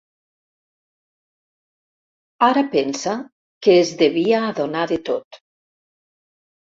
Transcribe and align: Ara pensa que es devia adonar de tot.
Ara 2.47 2.63
pensa 2.77 3.13
que 3.67 3.79
es 3.85 3.95
devia 4.03 4.43
adonar 4.49 4.87
de 4.93 5.01
tot. 5.11 5.43